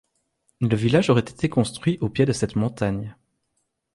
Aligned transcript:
Le 0.61 0.75
village 0.75 1.11
aurait 1.11 1.21
été 1.21 1.47
construit 1.47 1.99
au 2.01 2.09
pied 2.09 2.25
de 2.25 2.31
cette 2.33 2.55
montagne. 2.55 3.15